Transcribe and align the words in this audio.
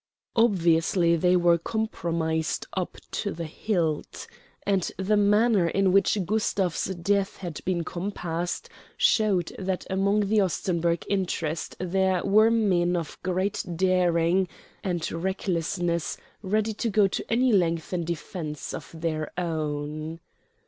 Obviously 0.35 1.15
they 1.15 1.35
were 1.35 1.59
compromised 1.59 2.65
up 2.75 2.97
to 3.11 3.31
the 3.31 3.45
hilt; 3.45 4.25
and 4.65 4.91
the 4.97 5.15
manner 5.15 5.67
in 5.67 5.91
which 5.91 6.17
Gustav's 6.25 6.85
death 6.95 7.37
had 7.37 7.63
been 7.65 7.83
compassed 7.83 8.67
showed 8.97 9.55
that 9.59 9.85
among 9.91 10.21
the 10.21 10.39
Ostenburg 10.41 11.05
interest 11.07 11.75
there 11.79 12.23
were 12.25 12.49
men 12.49 12.95
of 12.95 13.21
great 13.21 13.63
daring 13.75 14.47
and 14.83 15.07
recklessness 15.11 16.17
ready 16.41 16.73
to 16.73 16.89
go 16.89 17.07
to 17.07 17.23
any 17.31 17.53
length 17.53 17.93
in 17.93 18.03
defence 18.03 18.73
of 18.73 18.89
their 18.99 19.29
own. 19.37 20.19